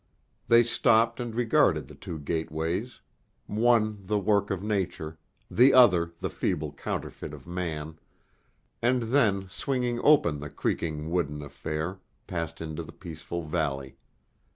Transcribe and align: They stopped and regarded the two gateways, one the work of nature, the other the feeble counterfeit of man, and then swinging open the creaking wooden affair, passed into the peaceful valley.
They 0.47 0.63
stopped 0.63 1.19
and 1.19 1.35
regarded 1.35 1.87
the 1.87 1.93
two 1.93 2.17
gateways, 2.17 3.01
one 3.45 3.99
the 4.07 4.17
work 4.17 4.49
of 4.49 4.63
nature, 4.63 5.19
the 5.47 5.75
other 5.75 6.11
the 6.21 6.29
feeble 6.31 6.73
counterfeit 6.73 7.35
of 7.35 7.45
man, 7.45 7.99
and 8.81 9.03
then 9.13 9.47
swinging 9.47 9.99
open 10.03 10.39
the 10.39 10.49
creaking 10.49 11.11
wooden 11.11 11.43
affair, 11.43 11.99
passed 12.25 12.61
into 12.61 12.81
the 12.81 12.91
peaceful 12.91 13.43
valley. 13.43 13.95